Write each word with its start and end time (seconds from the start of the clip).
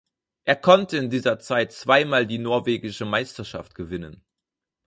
Er 0.45 0.55
konnte 0.55 0.97
in 0.97 1.11
dieser 1.11 1.37
Zeit 1.37 1.71
zweimal 1.73 2.25
die 2.25 2.39
norwegische 2.39 3.05
Meisterschaft 3.05 3.75
gewinnen. 3.75 4.23